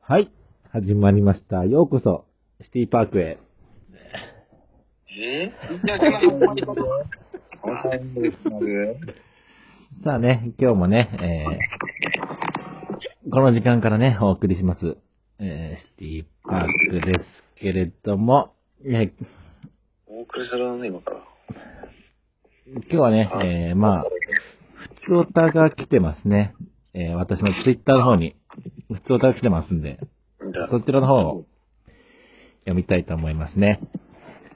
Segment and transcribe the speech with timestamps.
[0.00, 0.30] はい。
[0.72, 1.66] 始まりました。
[1.66, 2.24] ようこそ、
[2.62, 3.38] シティパークへ。
[5.10, 5.52] え
[10.02, 14.96] さあね、今日もね、えー、この時間からね、お送りします。
[15.38, 18.54] えー、シティパークですけれども、
[18.86, 19.26] えー
[20.08, 21.16] お送りするのね、今から。
[22.66, 24.04] 今日はね、えー、まあ、
[25.04, 26.54] 普通オタが来てますね。
[26.98, 28.36] えー、私のツイッターの方に、
[28.88, 29.98] 普通オタが来てますんで、
[30.70, 31.44] そちらの方を
[32.60, 33.80] 読みたいと思いますね。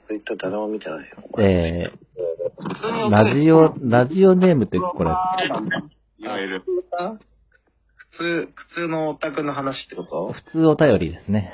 [0.07, 1.05] ツイッター誰も見てないよ。
[1.39, 6.63] えー、ラジオ、ラジオネームってこれ、いわゆる。
[7.95, 10.33] 普通、普通のオタクの話ってこと？
[10.33, 11.51] 普通お便りですね。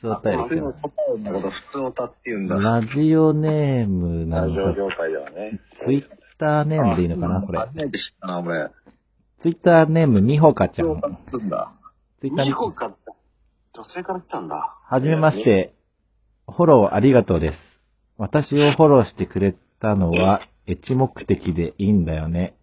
[0.00, 2.56] 普通お便りです普通のオタクのこと普通オタって言うんだ。
[2.56, 5.60] ラジオネームなラジオ業界ではね。
[5.84, 6.04] ツイッ
[6.38, 7.60] ターネームでいいのかなこれ。
[7.60, 8.70] 初めて知ったな、俺。
[9.42, 11.00] ツイッターネームみほかちゃん
[12.24, 12.24] 普通オ。
[12.24, 12.24] タって言うんだ。
[12.24, 12.96] ツイッターミホかって、
[13.74, 14.78] 女性から来たんだ。
[14.84, 15.44] はじめまし。
[15.44, 15.74] て、
[16.46, 17.58] フォローありがとうです。
[18.16, 22.54] 私をフォローしてくれたのは、エッチ目的でいいんだよね。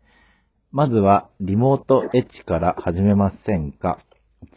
[0.72, 4.00] まずは、リモートエッチから始めませんか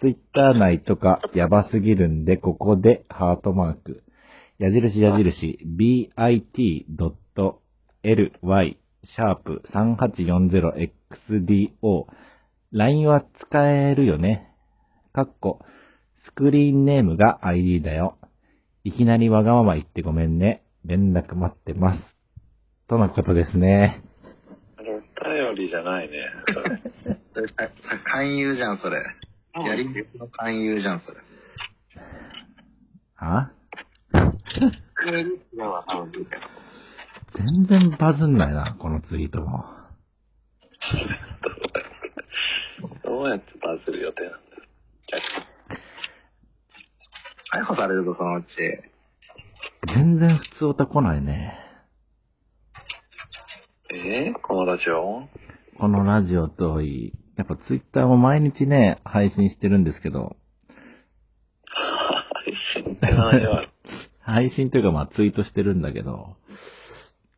[0.00, 4.02] ツイッター内とかやばすぎるんで、ここでハートマーク。
[4.58, 6.38] 矢印矢印、bit.ly、
[9.04, 12.06] シャープ 3840xdo。
[12.72, 14.53] LINE は使えるよね。
[15.14, 15.60] かっこ、
[16.26, 18.18] スクリーンネームが ID だよ。
[18.82, 20.64] いきなりわがまま言ってごめんね。
[20.84, 22.00] 連絡待ってます。
[22.88, 24.02] とのことですね。
[24.76, 26.16] お便りじゃないね。
[28.04, 28.96] 勧誘じゃん、それ。
[29.54, 31.20] やり口の勧誘じゃん、それ。
[33.14, 33.52] は
[37.36, 39.64] 全然バズんないな、このツイートも。
[43.04, 44.44] どうやってバズる予定なんだよ。
[47.54, 48.48] 逮捕されるぞ、そのうち。
[49.94, 51.56] 全然普通オタ来ないね。
[53.90, 55.28] えー、このラジオ？
[55.78, 57.12] このラジオといい。
[57.36, 60.34] やっぱツイッターも毎日ね、配信してるんですけど、
[62.74, 63.68] 配信って何は、
[64.20, 66.36] 配信というかまあツイートしてるんだけど、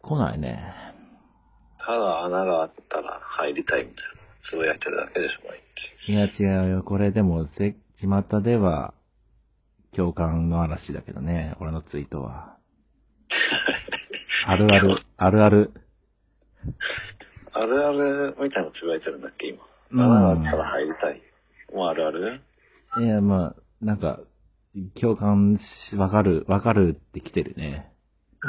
[0.01, 0.73] 来ないね。
[1.79, 4.17] ただ穴があったら入りたいみたいな。
[4.49, 5.61] つぶやいてるだけでしょ、毎
[6.07, 6.41] 日。
[6.41, 6.83] いや違うよ。
[6.85, 8.95] これでも、せ、巷では、
[9.97, 12.57] 共感の嵐だけどね、俺のツイートは。
[14.47, 15.73] あるある、あるある。
[17.53, 19.65] あるあるみたいなのつぶやいてるんだっけ、今。
[19.93, 21.23] うん穴があったら入りたい。
[21.73, 22.41] もうあるある？
[22.99, 24.21] いや、まあ、なんか、
[25.01, 25.59] 共感
[25.91, 27.91] し、わかる、わかるって来てるね。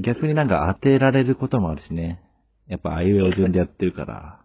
[0.00, 2.22] 逆になんか当てられることもあるしね。
[2.66, 4.40] やっぱあいうえお順でやってるから。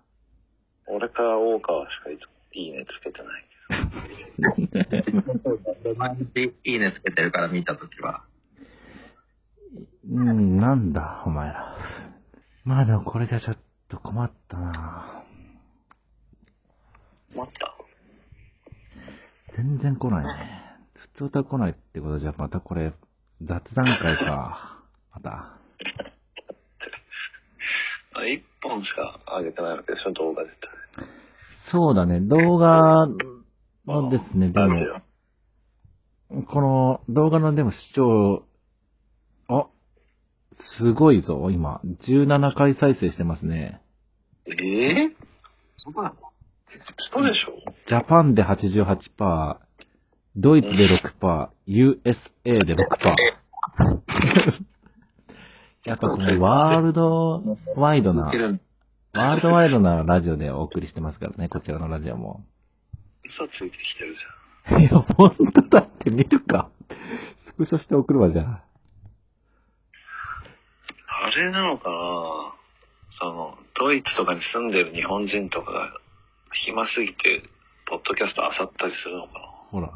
[0.87, 2.17] 俺か大川しかい
[2.53, 3.45] いいねつけてない
[6.63, 8.23] いいねつけてるから見たときは。
[10.09, 11.75] うん、なんだ、お前ら。
[12.63, 13.57] まあでもこれじゃちょっ
[13.89, 15.23] と困ったな
[17.35, 17.75] 待った？
[19.55, 20.31] 全然来ないね。
[20.95, 22.93] 普通歌来ないってことじゃ、またこれ、
[23.41, 24.83] 雑談会か。
[25.13, 25.29] また。
[28.13, 30.69] あ、一本しか上げてないわけでしょ、動画自体。
[31.71, 33.07] そうだね、動画
[33.87, 35.01] のですね、でも、
[36.45, 38.43] この動画のでも視聴、
[39.49, 39.67] あ、
[40.77, 41.81] すごいぞ、今。
[42.07, 43.81] 17回再生してますね。
[44.47, 44.51] オ。
[44.51, 44.55] え
[45.11, 45.15] え
[45.77, 46.15] そうなの
[47.11, 47.53] そうでしょ
[47.87, 49.57] ジャパンで88%、
[50.35, 50.87] ドイツで
[51.21, 52.77] 6%、USA で6%。
[55.85, 57.41] やっぱこのワールド
[57.77, 62.43] ワイドな ワールドワイドなラジオでお送りしてますからね、こちらのラジオも。
[63.37, 64.21] 嘘ついてきてるじ
[64.81, 66.71] いや、ほんとだって見るか。
[67.45, 68.45] スクショして送るわ、じゃあ。
[68.45, 68.61] ゃん。
[71.27, 71.95] あれなのかな？
[73.19, 75.91] その、ドイツとかに住んでる日本人とかが
[76.65, 77.43] 暇すぎて、
[77.85, 79.39] ポッドキャスト漁ったりするのかな？
[79.69, 79.87] ほら。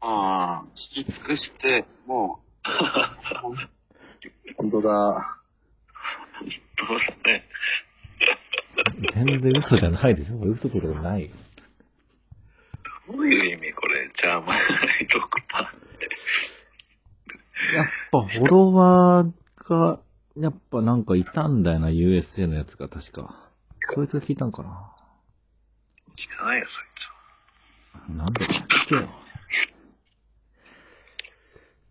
[0.00, 0.64] ああ、
[0.96, 2.68] 聞き尽くして、もう。
[4.56, 4.88] 本当だ。
[6.40, 6.98] 本当だ
[7.30, 7.44] ね。
[9.14, 10.38] 全然嘘じゃないでしょ。
[10.40, 11.30] 嘘とかない。
[13.10, 14.62] どういう意味これじゃあ、前6
[15.48, 16.08] パーって。
[17.74, 19.32] やっぱフォロワー
[19.68, 20.00] が、
[20.36, 23.50] やっぱなんかいたんだよな、USA のやつが確か。
[23.94, 24.94] そいつが聞いたんかな。
[26.16, 28.48] 聞かないよ、そいなんで聞
[28.88, 29.08] けよ。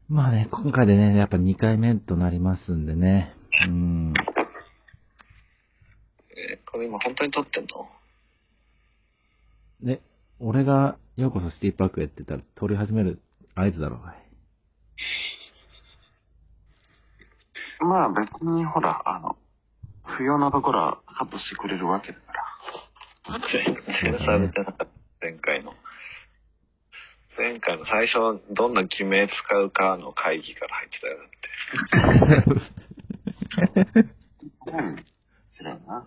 [0.09, 3.35] まあね、今回でね、やっぱ2回目となりますんでね。
[3.67, 4.13] うん。
[4.13, 4.19] つ。
[6.37, 7.89] え、これ今本当に撮ってんの？
[9.81, 10.01] で、
[10.39, 13.19] 俺が、ようこそシティパークへって言ったら、撮り始める
[13.55, 13.99] 合図だろう。
[17.85, 19.35] まあ別にほら、あの、
[20.03, 23.39] 不要なところはカットしてくれるわけだから。
[23.51, 23.75] 全
[24.13, 24.87] 然されてなかった、
[25.21, 25.73] 前回の。
[27.37, 31.17] 前回の最初、どんな偽名使うかの会議から入ってたよ、
[32.25, 34.11] だって。
[34.77, 35.05] うん。
[35.49, 36.05] 知らんな。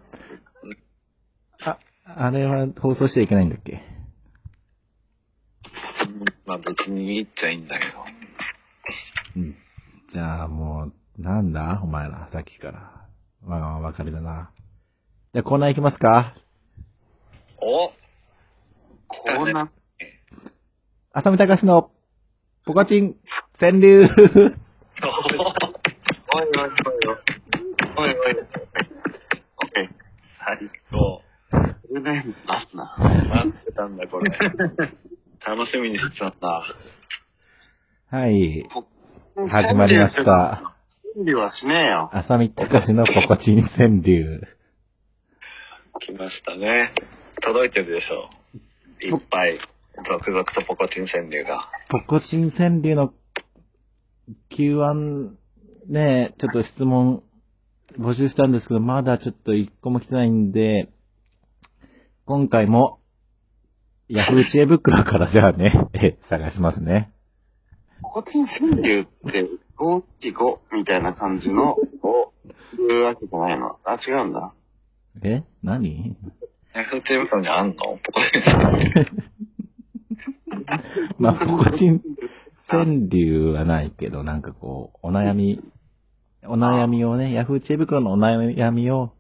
[1.65, 3.73] あ、あれは放送しちゃいけないんだっけ？
[3.75, 4.00] うん
[6.47, 8.05] まあ別にいいっちゃいいんだけど。
[9.37, 9.55] うん。
[10.13, 11.81] じゃあもう、なんだ？
[11.83, 13.07] お前ら、さっきから。
[13.47, 14.51] わがままばかりだな。
[15.33, 16.35] じゃあコーナー行きますか
[17.63, 17.93] お？
[19.09, 19.71] こんな、
[21.13, 21.91] 浅見隆の、
[22.65, 23.17] ポコチン、
[23.59, 24.15] 川柳 おいおい
[26.57, 26.71] おい
[27.07, 27.17] おい。
[27.97, 28.15] おいおい。
[28.15, 29.89] オッケー。
[30.45, 31.23] 最高。
[31.51, 32.33] それで出
[32.71, 32.97] すな。
[32.99, 34.31] 待ってたんだ、これ。
[35.51, 36.63] 楽しみにしてたんだ。
[38.09, 38.65] はい。
[39.49, 40.77] 始まりました。
[41.17, 42.09] 準備はしねえよ。
[42.13, 44.47] 浅見隆のポコチン川柳。
[45.99, 46.95] 来ましたね。
[47.43, 48.31] 届いてるでしょ
[49.03, 49.07] う。
[49.07, 49.59] いっぱい、
[50.09, 51.69] 続々とポコチン川柳が。
[51.89, 53.13] ポコチン川柳の
[54.57, 55.31] Q1
[55.89, 57.25] ね、ちょっと質問
[57.99, 60.93] 募集したんですけど、まだちょっと一個も来てないんで、
[62.25, 63.00] 今回も、
[64.13, 67.13] ヤフー知恵袋からじゃあね、え探しますね。
[68.03, 72.33] ポコチン川柳って、五期五みたいな感じの、を、
[72.89, 73.79] 言うわけじゃないの。
[73.85, 74.53] あ、違うんだ。
[75.23, 76.17] え何？
[76.75, 77.75] ヤフーテーブルにあんの？
[77.77, 77.99] ポコ
[78.33, 79.07] チン。
[81.21, 82.03] まあ、ポコチン
[82.69, 85.61] 川柳はないけど、なんかこう、お悩み、
[86.49, 89.13] お悩みをね、ヤフー知恵袋のお悩みを、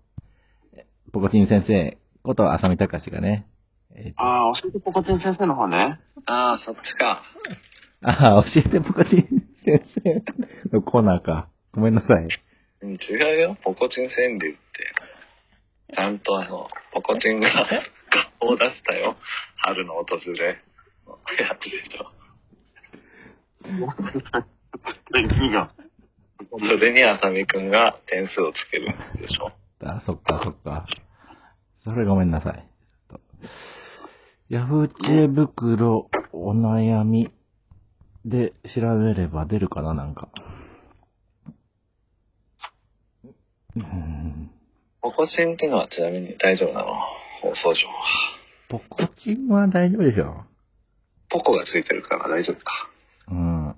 [1.12, 3.46] ポコチン先生こと浅見隆がね、
[3.96, 6.00] えーああ、教えてポコチン先生の方ね。
[6.26, 7.22] ああ、そっちか。
[8.02, 9.26] ああ、教えてポコチン
[9.64, 10.22] 先生
[10.72, 11.48] のコーナーか。
[11.72, 12.28] ごめんなさい。
[12.82, 12.96] うん違
[13.36, 13.56] うよ。
[13.62, 14.58] ポコチン川柳って。
[15.94, 17.50] ちゃんとあの、ポコチンが
[18.40, 19.16] 顔を出したよ。
[19.56, 20.04] 春の訪
[20.38, 20.58] れ。
[21.38, 22.10] やつでしょ。
[25.18, 25.70] 意味が。
[26.50, 29.52] それに浅見くんが点数をつけるんでしょ。
[29.84, 30.86] あ、そっか、そっか。
[31.84, 32.69] それごめんなさい。
[34.50, 37.30] ヤフー知恵袋お悩み
[38.24, 40.28] で調べれば出るかな、なんか。
[43.76, 44.50] うん
[45.02, 46.86] ポコチンってのはちなみに大丈夫なの？
[47.40, 47.94] 放送上は。
[48.68, 50.44] ポコチンは大丈夫でしょ。
[51.28, 52.90] ポコがついてるから大丈夫か。
[53.30, 53.76] うん。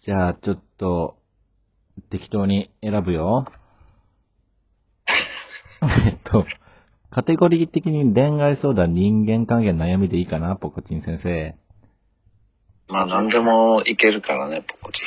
[0.00, 1.18] じゃあ、ちょっと、
[2.08, 3.46] 適当に選ぶよ。
[6.06, 6.46] えっと、
[7.10, 11.54] カテゴリー的に恋愛相談、人間関係の悩みでいいかな、ポコチン先生。
[12.88, 15.04] まあ何でもいけるからね、ポコチン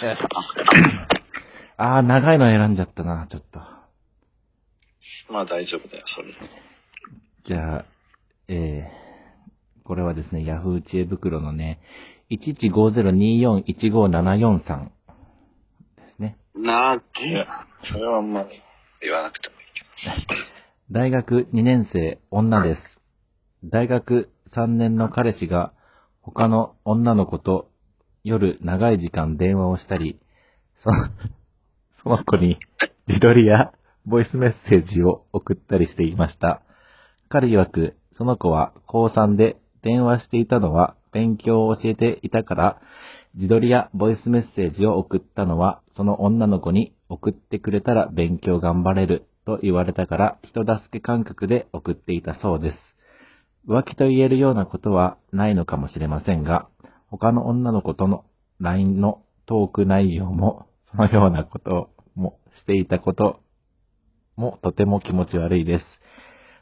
[0.00, 0.16] 先
[1.76, 3.58] あー、長いの選んじゃったな、ちょっと。
[3.58, 3.66] 生。
[5.32, 6.34] まあ大丈夫だよ、それで。
[7.46, 7.84] じゃあ、
[8.46, 11.80] えー、これはですね、ヤフー知恵袋のね、
[12.30, 14.92] 1150241574さん
[15.96, 16.38] ですね。
[16.54, 18.50] なーいけや。、それはあんまり
[19.00, 19.82] 言わなくてもいいけ
[20.92, 22.80] 大学2年生女です。
[23.64, 25.72] 大学3年の彼氏が
[26.20, 27.70] 他の女の子と
[28.22, 30.20] 夜長い時間電話をしたり、
[30.82, 31.08] その、
[32.04, 32.58] その子に
[33.08, 33.72] 自撮りや
[34.04, 36.60] ボイスメッセージを送ったりしていました。
[37.30, 42.80] 彼曰く、その子は高3で電話していたのは勉強を教えていたから、
[43.36, 52.78] 自撮りやボイスメッセージを送ったのは、その女の子に送ってくれたら勉強頑張れると言われたから、人助け感覚で送っていたそうです。
[53.68, 56.68] 浮気と言えるようなことはないのかもしれませんが、
[57.08, 58.24] 他の女の子との
[58.60, 63.40] LINE のトーク内容も、そのようなこともしていたこと
[64.36, 65.84] もとても気持ち悪いです。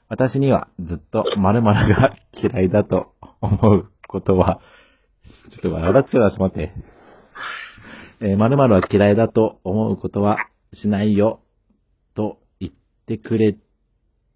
[0.08, 4.60] 私にはずっと〇〇が嫌いだと思うことは、
[5.50, 6.72] ちょっと笑っちゃうな、ちょっと待って。
[8.20, 10.36] えー、〇〇は嫌いだと思うことは
[10.74, 11.40] しないよ、
[13.02, 13.56] ってくれ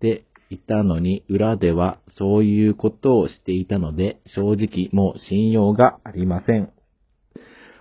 [0.00, 6.73] ていたのに、裏ではそういうことをしていたので、正直もう信用がありません。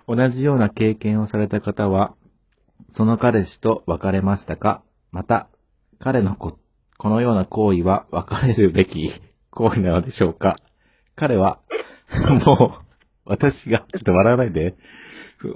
[0.08, 2.14] 同じような経験をされた方は、
[2.96, 4.82] その彼氏と別れましたか？
[5.10, 5.48] また、
[5.98, 6.58] 彼のこ、
[6.98, 9.10] このような行為は別れるべき
[9.50, 10.56] 行為なのでしょうか？
[11.16, 11.60] 彼は、
[12.46, 12.86] もう、
[13.24, 14.76] 私が、ちょっと笑わないで、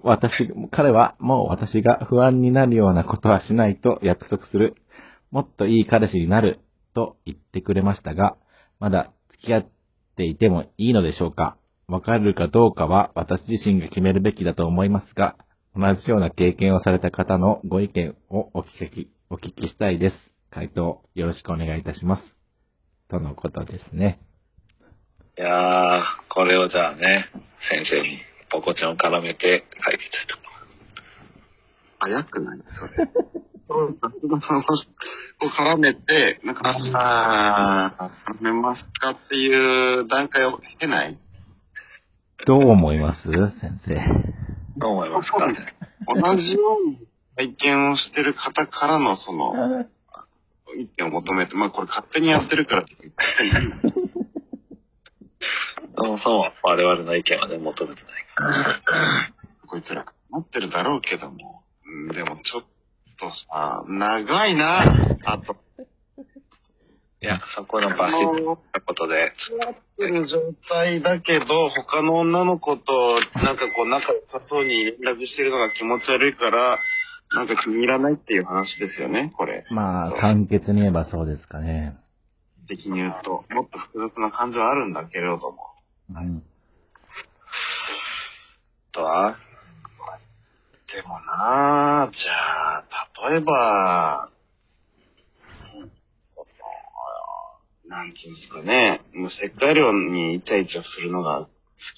[0.03, 4.75] 私、彼はもう私が不安になるようなことはしないと約束する。
[5.31, 6.61] もっといい彼氏になる
[6.95, 8.37] と言ってくれましたが、
[8.79, 9.71] まだ付き合っ
[10.17, 11.57] ていてもいいのでしょうか
[11.87, 15.37] わかるかどうかは私自身が決めるべきだと思いますが、
[15.75, 20.17] 同じような経験をされた方のご意見をお聞き、お聞きしたいです。
[20.51, 22.35] 回答よろしくお願いいたします。
[23.09, 24.21] とのことですね。
[25.39, 27.27] いやー、これをじゃあね、
[27.71, 28.21] 先生に
[28.51, 30.37] ポコちゃんを絡めて解決と。
[32.01, 32.59] 早くない？
[32.79, 33.09] それ。
[33.71, 33.95] を
[35.49, 38.11] 絡めて、なんか、ああ、
[38.41, 41.19] 絡めますかっていう段階を経ない
[42.47, 43.23] どう思います？
[43.23, 43.95] 先生。
[44.77, 45.47] どう思いますか？
[45.47, 45.75] ね。
[46.07, 46.99] 同じように
[47.37, 49.87] 体験をしてる方からのその、
[50.79, 53.53] 意見を求めて、まあこれ勝手にやってるからって言っていい
[55.97, 58.81] そもそも我々の意見はね、求めてないから。
[59.67, 61.63] こいつら、待ってるだろうけども。
[61.85, 62.69] うんでもちょっと
[63.51, 65.57] さ、長いな、あと。
[67.23, 76.79] いや、そこのバシッとことで、付き合ってる状態だけど、他の女の子と、なんかこう、仲良さそうに連絡してるのが気持ち悪いから、
[77.35, 79.65] なんか気に入らないっていう話ですよね、これ。
[79.71, 81.97] まあ、簡潔に言えばそうですかね。
[82.69, 83.45] 的に言うと。
[83.51, 85.59] もっと複雑な感情はあるんだけれども。
[86.11, 86.43] うん。
[88.93, 89.37] とは、
[90.93, 92.85] でもなあじゃあ、
[93.31, 94.29] 例えば、
[95.75, 95.91] うん
[96.25, 96.53] そうそ
[97.87, 99.01] う、なんていうんですかね。
[99.15, 101.49] もう石灰量にイチャイチャするのが好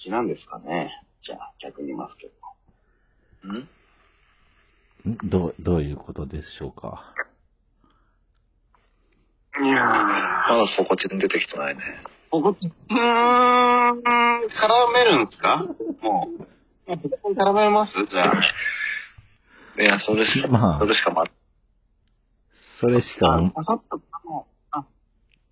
[0.03, 0.91] きなんですかね。
[1.23, 2.27] じゃあ、逆に言いますけ
[3.43, 3.51] ど。
[3.51, 3.67] ん？
[5.15, 7.13] んどう、どういうことでしょうか？
[9.59, 11.81] いやー、まだそこちに出てきてないね。
[12.29, 15.65] ここ、うーん、絡めるんですか？
[16.01, 16.27] も
[16.87, 16.89] う。
[16.89, 17.93] もうここに絡めます？
[18.09, 18.31] じゃあ。
[19.77, 20.79] いや、それしか、まあ。
[20.79, 21.23] それしかま、
[22.79, 24.01] それしか、ささっと、
[24.71, 24.85] あ、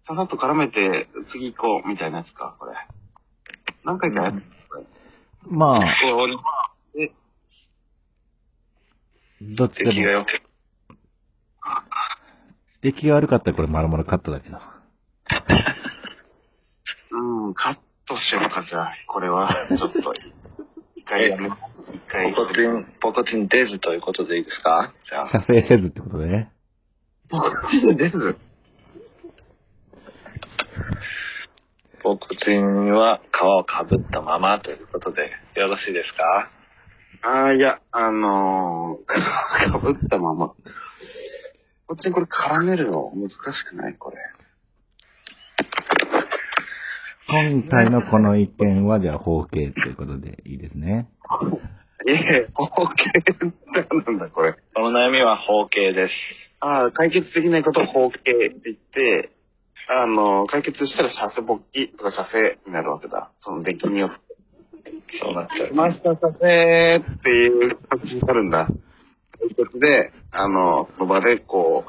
[0.08, 2.74] ささっと絡めて、次行こう、みたいなやつか、これ。
[3.84, 4.44] 何回かやる。
[4.70, 4.84] これ。
[5.48, 5.86] まあ、
[7.00, 7.12] え、
[9.42, 10.44] どっちでも、出来が良け
[12.82, 14.58] 出来が悪かったらこれ丸々カットだけど。
[17.12, 17.76] うん、カッ
[18.08, 20.14] トしようか、じゃあ、これは、ちょっと、
[20.96, 21.52] 一回やめ、一
[22.12, 22.34] 回。
[22.34, 24.94] ポコチン、ポコチン出ずということでいいですか？
[25.10, 25.30] じゃあ。
[25.30, 26.52] 射精せずってことでね。
[27.30, 28.38] ポコチンです。
[32.04, 36.50] ポコチンは皮をかぶったままということで、よろしいですか？
[37.24, 39.06] ああ、いや、あのー、
[39.72, 40.48] かぶったまま。
[40.50, 40.56] こ
[41.94, 43.12] っちにこれ絡めるの？
[43.16, 43.36] 難し
[43.70, 43.96] くない？
[43.96, 44.18] これ。
[47.28, 51.08] 今回のこの意見は、じゃあ、法形ということでいいですね。
[52.06, 53.34] いえ、包茎って
[54.06, 54.56] なんだこれ。
[54.74, 56.14] この悩みは包茎です。
[56.60, 59.32] ああ、解決できないことを包茎って言って、
[59.90, 63.32] あの、解決したら射精勃起とか射精になるわけだ。
[63.40, 64.18] その出来によって。
[65.22, 65.74] そうなっちゃう。
[65.74, 68.68] マスター射精っていう感じになるんだ。
[69.40, 71.86] 解決で、あの、その場でこ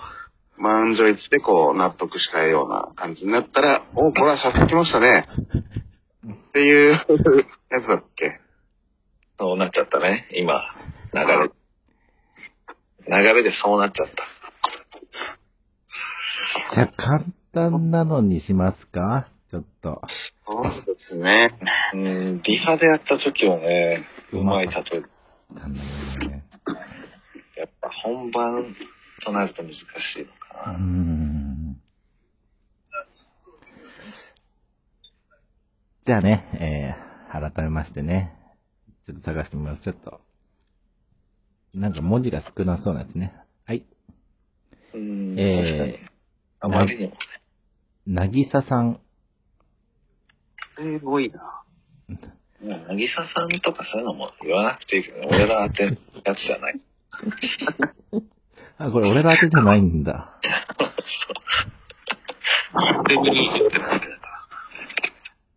[0.58, 5.26] う、満場一致でこう、納得したような感じになったら、お、これは射精きましたね。
[6.50, 6.98] っていうや
[7.80, 8.40] つだっけ？
[9.38, 10.62] そうなっちゃったね、今、
[11.12, 11.50] 流れ。
[13.08, 14.24] 流れでそうなっちゃった。
[16.74, 19.28] じゃあ、簡単なのにしますか？
[19.50, 20.00] ちょっと。
[20.46, 21.58] そうですね。
[21.94, 25.00] うん、リハでやった時はね、うまい例え。
[26.26, 26.44] ね。
[27.56, 28.74] やっぱ本番
[29.24, 30.26] となると難しいの
[30.64, 30.78] かな。
[30.78, 31.76] ん。
[36.06, 38.36] じゃあね、えー、改めましてね。
[39.04, 39.82] ちょっと探してみます。
[39.82, 40.20] ちょっと。
[41.74, 43.34] なんか文字が少なそうなんですね。
[43.64, 43.84] はい。
[44.94, 45.98] うん、え
[46.60, 46.76] 確かに。
[46.76, 47.16] あまりにもね。
[48.06, 49.00] なぎささん。
[50.76, 51.62] すごいな。
[52.08, 52.18] うん
[52.62, 56.80] なぎささんとかそういうのも言わなくていいけど、俺ら当てるやつじゃない。
[58.78, 60.38] あ、これ俺ら当てじゃないんだ。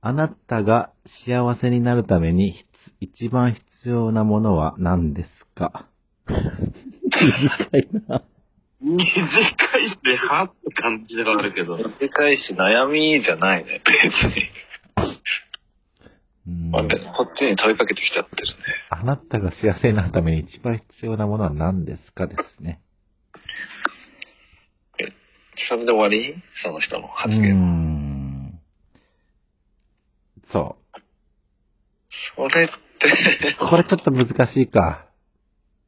[0.02, 0.92] あなたが
[1.28, 2.66] 幸せになるために必
[3.00, 5.88] 一番必要なものは何ですか？
[6.28, 8.24] 短いな。
[8.82, 11.78] 短いし、はって感じではあるけど。
[11.78, 14.50] 短いし悩みじゃないね、別に。
[16.48, 18.54] うんこっちに問いかけてきちゃってるね。
[18.92, 22.82] あなたが幸せになるために一番必要なものは何ですかですね。
[25.00, 25.06] え、
[25.70, 26.36] それで終わり？
[26.64, 27.56] その人のう発ー言。
[27.56, 28.60] ん。
[30.52, 30.78] そ
[32.36, 32.70] それ。
[33.70, 35.06] これちょっと難しいか。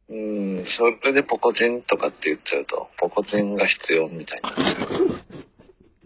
[0.10, 4.56] うん、それでポコチンとかって言っちゃうと、ポコチンが必要みたいにな。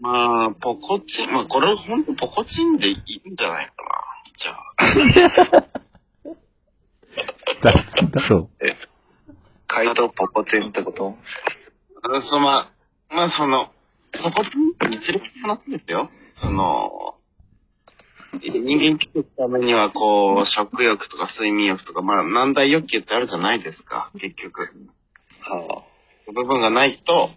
[0.00, 4.02] まあ、ポコチン、まあ、これほんとポコチンでいいんじゃないかな。
[4.36, 5.66] じゃあ。
[7.62, 7.72] だ、
[8.10, 8.50] だろ
[9.68, 11.16] 街道ポコチンってこと？
[12.04, 12.72] うんそま
[13.10, 13.70] あ、まあ、その、
[14.12, 16.10] ポコチンって一連の話ですよ。
[16.34, 17.11] その、
[18.40, 24.70] 人間生きていくためには、こう、食欲とか睡眠欲とか、まあ、難題欲求ってあるじゃないですか、結局。
[25.40, 25.84] は
[26.26, 27.30] 部分がないと、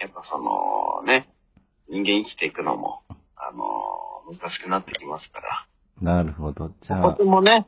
[0.00, 1.28] やっぱその、ね、
[1.88, 3.02] 人間生きていくのも、
[3.36, 3.64] あの、
[4.32, 5.66] 難しくなってきますから。
[6.00, 6.04] う。
[6.04, 6.70] なるほど。
[6.82, 7.66] じゃあポコチ、ンもね、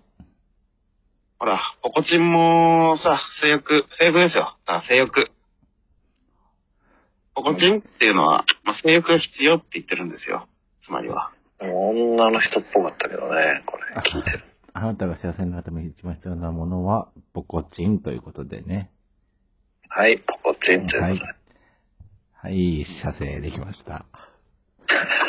[1.39, 4.57] ほら、ポコチンもさ、性欲、性欲ですよ。
[4.67, 5.31] だから性欲。
[7.35, 10.47] ポコチンっていうのは、まあ、性欲が必要って言ってるんですよ。
[10.85, 11.33] つまりは。
[11.61, 11.65] あ。
[11.67, 14.45] 女の人っぽかったけどね、これ、聞いてる。
[14.73, 18.91] あなたが幸せになるために一番必要なものは、ポコチンということでね。
[19.89, 21.41] はい、ポコチンということで。
[22.35, 24.07] はい、射精できました。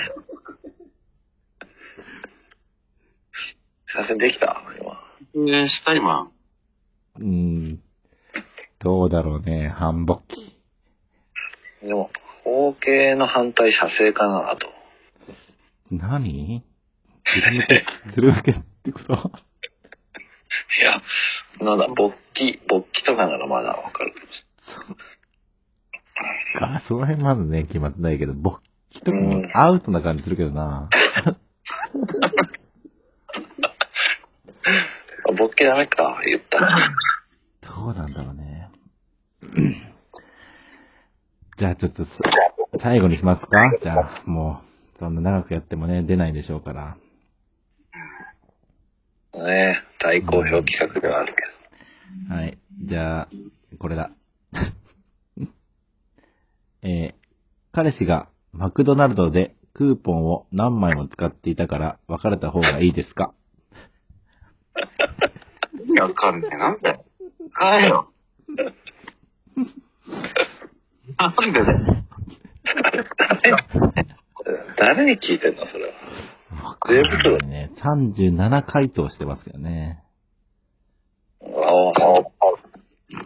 [3.94, 4.62] 写真できた？
[4.80, 4.98] 今。
[5.36, 6.32] えー、した今。
[7.20, 7.82] うーん。
[8.80, 10.58] どうだろうね、繁忙期。
[11.84, 12.10] でも、
[12.44, 14.81] 包茎の反対射精かなと。
[15.92, 16.64] 何？
[17.24, 19.18] ずる向け、ずる向けってことい
[20.84, 21.02] や、
[21.66, 24.28] なんだ、勃起、勃起とかならまだわかるけど。
[26.60, 30.90] か、その辺まずね、決まってないけど、勃起とかもアウトな感じするけどな。
[31.26, 31.36] あ
[35.38, 36.78] 勃起ダメか、言ったら。
[37.62, 38.70] どうなんだろうね。
[41.58, 42.12] じゃあちょっとさ、
[42.82, 43.58] 最後にしますか？
[43.82, 44.71] じゃあ、もう、
[45.01, 46.96] そんな長くやってもね、出ないでしょうから。
[49.34, 51.34] ね大好評企画ではある
[52.29, 52.60] けはい。
[52.84, 53.27] じゃあ、
[53.79, 54.12] これだ。
[56.84, 57.22] えー
[57.74, 63.34] 彼氏がマクドナルドでクーポンを何枚も使っていたから別れた方がいいですか？
[65.87, 66.57] 意味わかんねえ。
[66.57, 67.05] なんだよ。
[67.53, 68.11] かよ。
[71.18, 71.72] なんでだ
[73.50, 73.57] よ。
[74.51, 74.57] ど。
[74.77, 76.70] 誰に聞いてんの、それは？
[76.70, 77.01] わかんな
[77.46, 77.72] いね。
[77.83, 80.03] 37回答してますよね。
[81.42, 81.48] ああ。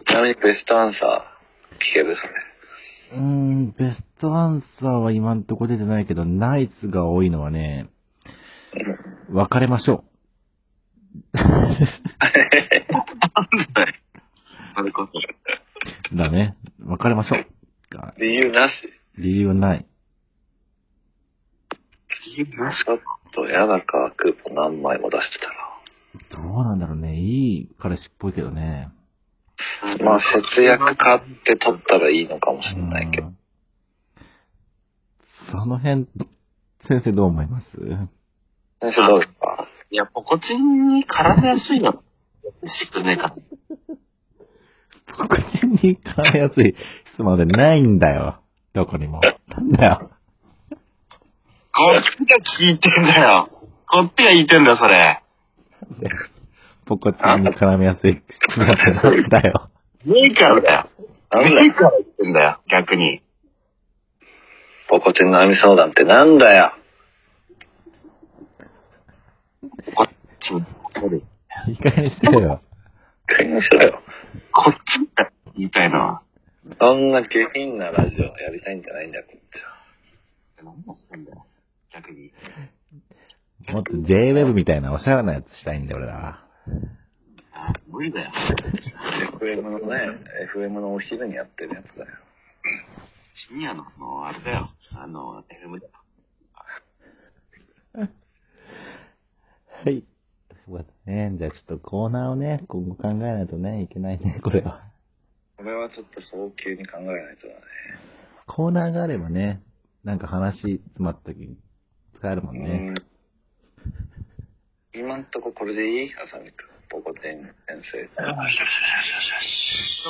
[0.06, 3.18] ちなみにベストアンサー聞けるそれ。
[3.18, 7.88] うーん、ベストアンサーは今んとこ出てないけど、ナイスが多いのはね、
[9.30, 10.04] 別れましょ
[11.32, 11.80] なんで？
[11.80, 11.86] だ
[13.82, 13.94] よ。
[14.74, 15.12] それこそ。
[16.12, 16.16] う。
[16.16, 16.56] だね。
[16.84, 17.46] 別れましょう。
[17.90, 18.72] が理由なし。
[19.18, 19.86] 理由はない。
[22.34, 22.98] ちょっ
[23.32, 26.42] と嫌だか、クーポン何枚も出してたら。
[26.42, 27.16] どうなんだろうね。
[27.16, 28.88] いい彼氏っぽいけどね。
[30.02, 30.20] まあ、
[30.54, 33.28] 節約買って取ったらいいのかもしれないけど。
[33.28, 33.36] うん
[35.52, 36.08] その辺、
[36.88, 37.66] 先生どう思います？
[37.76, 38.08] 先
[38.96, 39.68] 生どうですか？
[39.90, 41.92] いや、ポコチンに絡めやすいの。
[42.64, 43.36] しくねえか。
[45.16, 46.74] ポコチンに絡めやすい
[47.14, 48.40] 質問でないんだよ。
[48.72, 49.20] どこにも。
[49.46, 50.10] なんだよ。
[51.76, 53.50] こっちが聞いてんだよ。
[53.86, 55.22] こっちが言ってんだよ、それ。
[56.00, 56.08] で
[56.86, 59.70] ポコチンに絡めやすい質問ってなんだよ。
[60.04, 60.88] ねえからだよ。
[61.30, 63.22] なんだねえから言ってんだよ、逆に。
[64.88, 66.72] ポコチンの網相談ってなんだよ。
[69.94, 70.08] こっ
[70.40, 72.62] ちに、これいい加減にしてよ。
[73.26, 74.00] 加減にしろよ。
[74.52, 74.78] こっち
[75.16, 76.22] だ、言いたいのは。
[76.80, 79.76] そんな下品なラジオやりたいんじゃないんだよ、こっちは。
[80.64, 81.44] 何をしてんだよ、
[81.96, 82.32] 逆に。
[83.72, 86.46] もっと J-Web みたいなおしゃれなやつしたいんだよ、俺らは。
[87.52, 88.30] あ無理だよ。
[89.40, 89.86] FM のね、
[90.54, 92.08] FM のお昼にやってるやつだよ。
[93.48, 94.70] 深夜の、もうあれだよ。
[94.94, 95.92] あの、FM だよ。
[99.84, 100.04] はい。
[100.66, 101.32] そうだね。
[101.38, 104.82] じゃあちょっとコーナーをね、今後考えないとね、いけないね、 これは。
[105.56, 107.60] これはちょっと早急に考えないとだね。
[108.46, 109.62] コーナーがあればね、
[110.04, 111.56] なんか話詰まった時に
[112.18, 112.64] 使えるもんね。
[112.70, 112.94] うん
[114.98, 116.14] 今んとここれでいい？
[116.14, 116.68] あさみくん。
[116.88, 118.08] ポコチン先生。
[118.08, 118.24] ちょ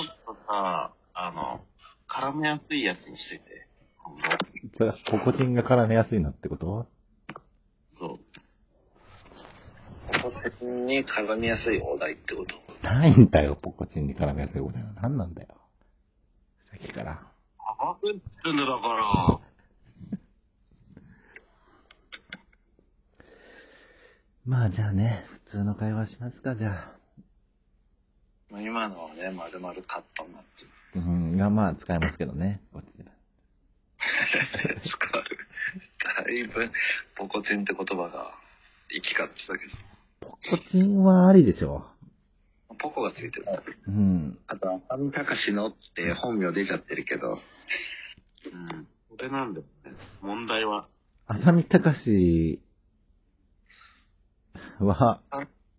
[0.02, 1.64] っとさ、あの、
[2.08, 3.66] 絡めやすいやつにしといて。
[3.98, 4.20] 今後
[4.76, 6.86] それはポコチンが絡めやすいのってこと？
[7.98, 8.20] そう。
[10.22, 12.54] ポコチンに絡みやすいお題ってこと？
[12.86, 14.84] ないんだよ、ポコチンに絡めやすいことは。
[15.02, 15.48] 何なんだよ。
[16.70, 17.26] さっきから。
[17.58, 18.18] あぶって
[18.52, 19.40] んだだから。
[24.46, 26.96] まあじゃあね、普通の会話しますか、じゃあ。
[28.48, 31.02] まあ今のはね、まるまるカットになってる。
[31.02, 33.04] うん、がまあ使えますけどね、こっちで。
[34.88, 36.32] 使う。
[36.32, 36.70] いぶ、
[37.16, 38.34] ポコチンって言葉が
[38.90, 39.64] 行き交ってたけ
[40.20, 40.38] ポコ
[40.70, 41.84] チンはありでしょ。
[42.68, 43.46] ど、ポコがついてる。
[43.88, 44.38] うん。
[44.46, 47.32] あと、浅見隆のって本名出ちゃってるけど。
[47.32, 48.86] うん。
[49.10, 49.92] これなんだよね。
[50.22, 50.88] 問題は。
[51.26, 52.60] 浅見隆
[54.84, 55.20] は、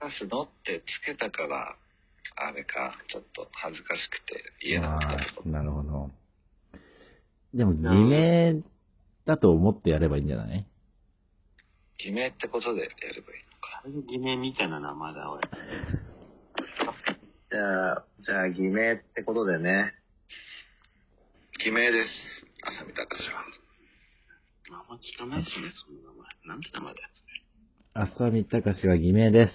[0.02, 1.76] 出すのってつけたから、
[2.36, 6.12] あれか、ちょっと恥ずかしくて言えなかったなるほど。
[7.54, 8.62] でも、偽名
[9.26, 10.66] だと思ってやればいいんじゃない？
[11.98, 14.08] 偽名ってことでやればいいのか。
[14.08, 15.42] 偽名みたいな名前だ、俺。
[17.50, 19.94] じゃあ、じゃあ、偽名ってことでね。
[21.64, 22.12] 偽名です。
[22.64, 23.46] 浅見隆は。
[24.70, 26.28] あんま聞かないしね、そんな名前。
[26.46, 27.08] なんて名前だよ、
[28.00, 29.54] 浅見隆は偽名です。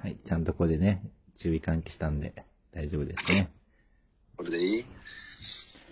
[0.00, 1.02] はい、ちゃんとここでね、
[1.42, 2.32] 注意喚起したんで、
[2.72, 3.50] 大丈夫ですね。
[4.38, 4.86] これでいい？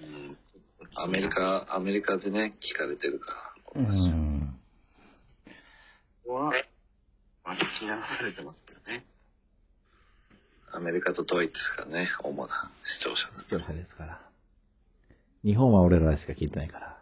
[0.02, 0.38] うん。
[0.94, 3.82] アメリカ、アメリカでね、聞かれてるから。
[3.82, 4.58] うん。
[6.26, 6.52] は、
[7.44, 9.04] まあ、聞き流されてますけどね。
[10.72, 14.20] アメリカとドイツがね、主な視聴者視聴者ですから。
[15.44, 16.98] 日本は俺らしか聞いてないから。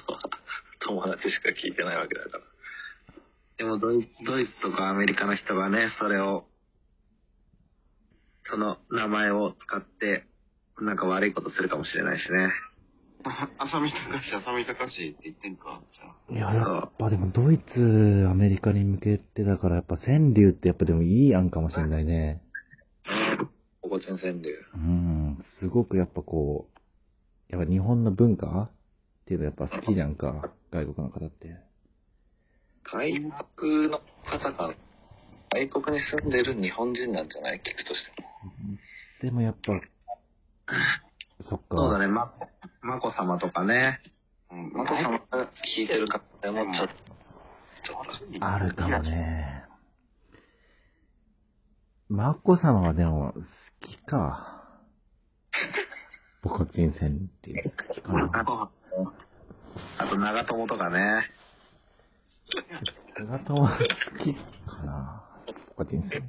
[0.80, 2.44] 友達しか聞いてないわけだから。
[3.58, 6.44] でもドイ、ドイツとかアメリカの人がね、それを、
[8.50, 10.24] その名前を使って、
[10.80, 12.52] なんか悪いことするかもしれないしね。
[13.24, 16.52] あ、浅見隆浅見隆って言ってんかじゃあ。
[16.52, 22.42] いや、やっぱでもドイツ、アメリカに向けてだから、やっぱ川柳ってやっぱでもいい案かもしれないね。
[23.80, 24.50] ポコチン川柳。
[24.74, 25.44] うん。
[25.60, 26.68] すごくやっぱこ
[27.50, 28.70] う、やっぱ日本の文化っ
[29.26, 31.65] ていうのやっぱ好きじゃんか、外国の方って。
[32.92, 33.12] 外
[33.58, 34.74] 国の方が、
[35.52, 37.58] 外国に住んでる日本人なんじゃない？
[37.60, 38.28] 聞くとしても。
[39.22, 39.72] でもやっぱ、
[41.48, 41.76] そっか。
[41.76, 42.32] そうだね、ま、
[42.82, 44.00] まこ様とかね。
[44.50, 45.18] うんマコさんが
[45.76, 48.00] 聞いてる方でもちょっと、ちょ
[48.36, 49.64] っと、あるかもね。
[52.08, 53.40] マコ様はでも、好
[53.80, 54.62] きか。
[56.42, 57.72] ポコチン戦っていう。
[57.88, 58.30] 好きかな。
[58.32, 58.70] あと、
[59.98, 61.24] あと長友とかね。
[63.18, 65.24] 長友は好きかな。
[65.68, 66.22] ポコチン戦。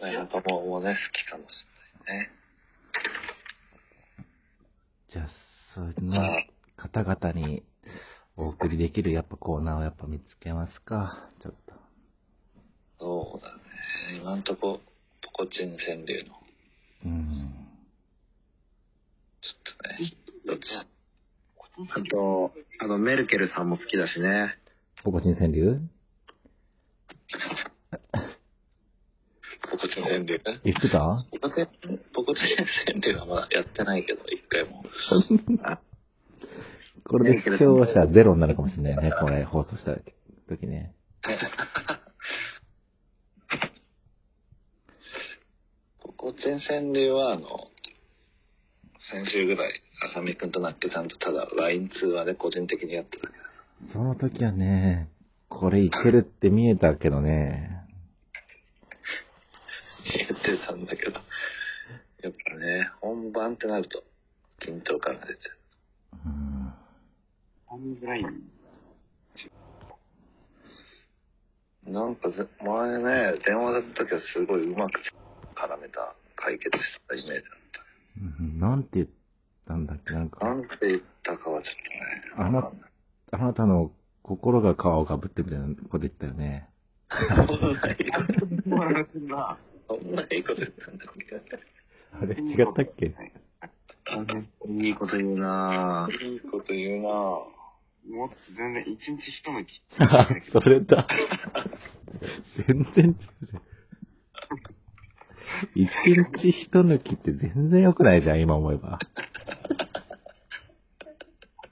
[0.00, 1.66] 長友もね、好きかもし
[2.06, 2.30] れないね。
[5.08, 5.28] じゃあ、
[5.74, 6.22] そういうの
[6.76, 7.62] 方々に
[8.36, 11.30] お送りできるやっぱコーナーをやっぱ見つけますか。
[11.42, 11.74] ちょっと。
[12.98, 13.62] そうだね。
[14.20, 14.80] 今んとこ、
[15.22, 16.34] ポコチン川柳の、
[17.04, 17.68] うん。
[19.42, 20.12] ちょっとね、
[20.46, 20.95] どっち、
[21.78, 24.54] あと、あの、メルケルさんも好きだしね。
[25.04, 25.80] ポコチン川柳？
[29.70, 30.40] ポコチン川柳？
[30.64, 30.98] 言ってた？
[31.32, 31.66] ポコチン、
[32.14, 32.44] ポコチン
[32.86, 34.84] 川柳はまだやってないけど、一回も。
[37.04, 39.12] これで視聴者ゼロになるかもしれないね。
[39.20, 39.96] これ放送した
[40.48, 40.94] 時ね。
[46.00, 47.70] ポコチン川柳は、あの、
[49.12, 55.08] 先週ぐらい、浅見くんとナッケさんとただ LINE 通話で個人的にやってたけど、その時はね、
[55.48, 57.70] これいけるって見えたけどね。
[60.04, 61.20] 言ってたんだけど、
[62.22, 64.04] やっぱね、本番ってなると、
[64.60, 65.56] 緊張感が出ちゃう。
[66.26, 66.72] うん。
[67.66, 68.50] ホームズライン。
[71.86, 75.00] なんかぜ、前ね、電話だった時はすごいうまく
[75.54, 77.66] 絡めた解決したイメージだっ
[78.40, 79.06] うんなんて言っ
[79.66, 80.36] たんだっけなんた。
[80.36, 81.74] かな、んて言ったかはちょっ
[82.36, 82.48] とね。
[82.48, 82.70] あな
[83.32, 83.90] あなたの
[84.22, 86.68] 心が皮をかぶってみたいなこと言ったよね。
[87.10, 87.18] そん
[90.14, 91.40] ないいいいこと言ったんだっけ？
[92.12, 93.14] あれ違ったっけ？
[94.68, 97.10] いいこと言うないいこと言うなぁ。
[98.08, 99.82] もっと全然一日一抜き。
[99.98, 101.06] あ、それだ。
[102.68, 103.16] 全然違う。
[105.74, 108.98] 一日一抜きって全然良くないじゃん、今思えば。
[108.98, 109.06] と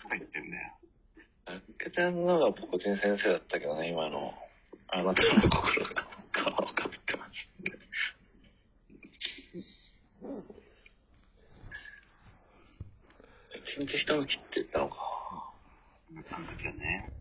[0.09, 0.72] か言ってんだよ。
[1.46, 4.33] あっけちゃんのがポコチン先生だったけどね、今の。
[4.88, 7.31] あなたの心が皮をかぶってます。
[13.77, 14.97] 一日一抜きって言ったのか。
[16.31, 17.12] あの時はね。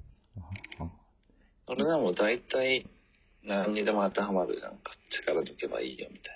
[1.67, 2.87] それでも大体
[3.43, 4.93] 何にでも当てはまるじゃんか。
[5.25, 6.31] 力抜けばいいよみた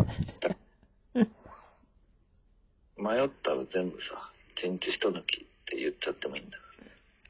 [0.00, 0.04] い
[1.16, 1.30] な。
[3.14, 6.64] 迷ったら全部さ、一日一抜きって言っちゃってもいいんだか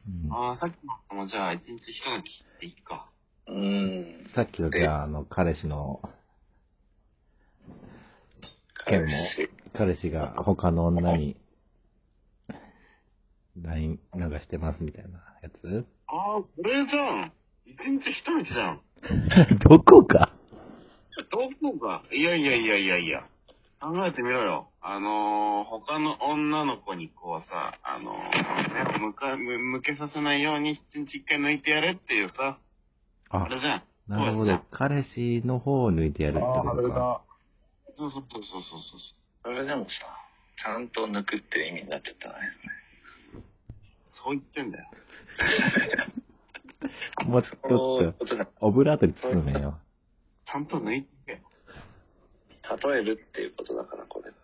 [0.08, 0.74] うんああ、さっき
[1.10, 3.06] のもじゃあ一日一抜きっていいか。
[3.46, 3.52] ら。
[3.52, 4.30] うーん。
[4.34, 6.00] さっきのじゃあ、あの、彼氏の
[8.86, 9.08] 件も、
[9.74, 11.36] 彼氏が他の女に
[13.60, 15.86] LINE 流してますみたいなやつ？
[16.06, 17.32] ああ、それじゃん。
[17.66, 18.80] 一日一日じゃん。
[19.68, 20.34] どこか
[21.30, 22.02] どこが？
[22.12, 23.26] いやいやいやいやいや。
[23.80, 24.68] 考えてみろよ。
[24.82, 32.58] あのー、他の女の子にこうさ、あのー、ね、向か、向向けさせないように一日一回抜いてやれっていうさ、
[33.30, 33.82] ああ、れじゃん。
[34.06, 34.60] なるほど。
[34.70, 37.22] 彼氏の方を抜いてやるってことか。
[37.94, 39.00] そうそうそうそうそうそう。
[39.44, 39.90] それでもさ、
[40.62, 42.34] ちゃんと抜くって意味になっちゃったね。
[44.10, 44.90] そう言ってんだよ。
[47.24, 49.78] もうちょっとオブラートに包めよ。
[50.46, 51.38] ちゃんと抜いてけよ。
[52.76, 54.38] 例えるっていうことだから、これって。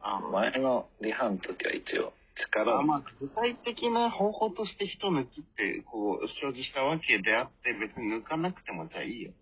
[0.00, 9.32] あ前のリハの時は一応、力を、あまあ、具体的な方法として人抜きって、こう、表示したわけであって、別に抜かなくてもじゃあいいよ。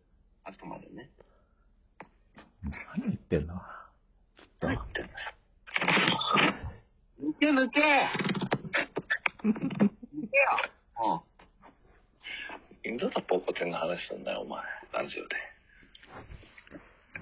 [0.44, 1.10] あくまでね。
[2.62, 3.54] 何言ってんの？
[4.60, 5.12] 入ってます。
[7.22, 7.80] 抜け抜け
[9.44, 9.52] 抜
[10.10, 10.50] けよ
[12.84, 12.90] うん。
[12.90, 14.62] インドとポコチンの話すんだよ、お前。
[14.92, 15.36] ラジオで。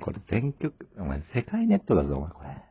[0.01, 2.69] これ全曲、お前世界ネットだぞ、お前これ。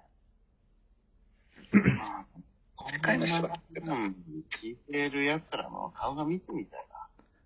[2.94, 4.16] 世界の人が、うん、
[4.62, 6.80] 聞いてる奴らの顔が見てみたい。